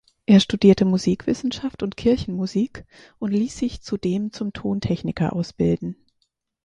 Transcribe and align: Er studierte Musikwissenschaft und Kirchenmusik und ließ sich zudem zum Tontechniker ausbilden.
Er 0.25 0.39
studierte 0.39 0.83
Musikwissenschaft 0.83 1.83
und 1.83 1.95
Kirchenmusik 1.95 2.85
und 3.19 3.29
ließ 3.29 3.55
sich 3.55 3.83
zudem 3.83 4.31
zum 4.33 4.51
Tontechniker 4.51 5.31
ausbilden. 5.31 5.95